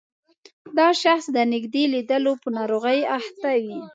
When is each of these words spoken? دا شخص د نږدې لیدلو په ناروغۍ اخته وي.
دا 0.77 0.87
شخص 1.03 1.25
د 1.35 1.37
نږدې 1.53 1.83
لیدلو 1.93 2.33
په 2.41 2.49
ناروغۍ 2.57 2.99
اخته 3.17 3.49
وي. 3.63 3.77